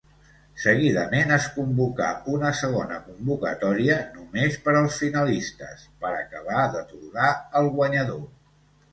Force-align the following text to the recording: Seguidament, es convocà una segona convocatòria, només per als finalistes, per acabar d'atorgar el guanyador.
Seguidament, 0.61 1.31
es 1.35 1.43
convocà 1.57 2.05
una 2.35 2.51
segona 2.59 2.95
convocatòria, 3.09 3.97
només 4.15 4.57
per 4.63 4.73
als 4.79 4.97
finalistes, 5.01 5.83
per 6.05 6.11
acabar 6.13 6.63
d'atorgar 6.77 7.29
el 7.61 7.71
guanyador. 7.77 8.25